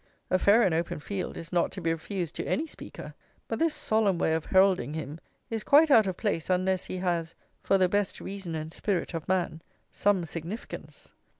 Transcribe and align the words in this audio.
A 0.31 0.39
fair 0.39 0.63
and 0.63 0.73
open 0.73 0.99
field 0.99 1.37
is 1.37 1.53
not 1.53 1.71
to 1.73 1.79
be 1.79 1.93
refused 1.93 2.33
to 2.37 2.47
any 2.47 2.65
speaker; 2.65 3.13
but 3.47 3.59
this 3.59 3.75
solemn 3.75 4.17
way 4.17 4.33
of 4.33 4.45
heralding 4.47 4.95
him 4.95 5.19
is 5.51 5.63
quite 5.63 5.91
out 5.91 6.07
of 6.07 6.17
place 6.17 6.49
unless 6.49 6.85
he 6.85 6.97
has, 6.97 7.35
for 7.61 7.77
the 7.77 7.87
best 7.87 8.19
reason 8.19 8.55
and 8.55 8.73
spirit 8.73 9.13
of 9.13 9.27
man, 9.27 9.61
some 9.91 10.25
significance. 10.25 11.09